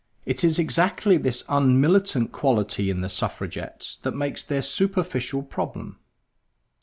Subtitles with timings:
[0.25, 5.99] It is exactly this unmilitant quality in the Suffragettes that makes their superficial problem.